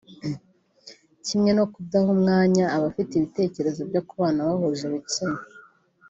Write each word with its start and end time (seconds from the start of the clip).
kimwe 1.25 1.51
no 1.57 1.65
kudaha 1.73 2.07
umwanya 2.15 2.65
abafite 2.77 3.11
ibitekerezo 3.15 3.81
byo 3.89 4.01
kubana 4.07 4.41
bahuje 4.49 4.83
ibitsina 4.89 5.39